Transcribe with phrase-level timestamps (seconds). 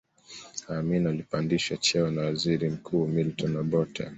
[0.67, 4.07] amin alipandishwa cheo na waziri mkuu milton obote